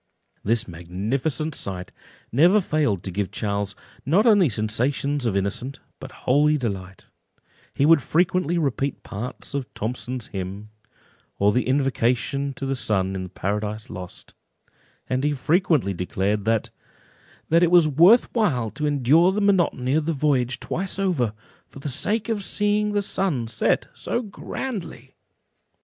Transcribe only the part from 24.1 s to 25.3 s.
grandly."